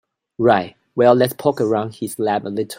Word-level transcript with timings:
Right, 0.39 0.75
well 0.95 1.13
let's 1.13 1.33
poke 1.33 1.61
around 1.61 1.93
his 1.95 2.17
lab 2.17 2.47
a 2.47 2.49
little. 2.49 2.69